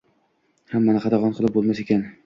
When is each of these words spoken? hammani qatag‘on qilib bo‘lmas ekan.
hammani 0.73 1.03
qatag‘on 1.05 1.37
qilib 1.41 1.57
bo‘lmas 1.61 1.85
ekan. 1.87 2.07